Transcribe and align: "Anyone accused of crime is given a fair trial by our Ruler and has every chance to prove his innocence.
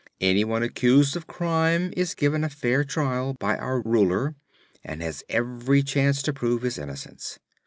"Anyone 0.19 0.63
accused 0.63 1.15
of 1.15 1.27
crime 1.27 1.93
is 1.95 2.15
given 2.15 2.43
a 2.43 2.49
fair 2.49 2.83
trial 2.83 3.35
by 3.39 3.55
our 3.55 3.81
Ruler 3.83 4.33
and 4.83 4.99
has 5.03 5.23
every 5.29 5.83
chance 5.83 6.23
to 6.23 6.33
prove 6.33 6.63
his 6.63 6.79
innocence. 6.79 7.37